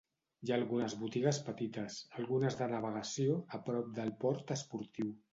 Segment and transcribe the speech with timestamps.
[0.45, 5.13] Hi ha algunes botigues petites, algunes de navegació, a prop del port esportiu.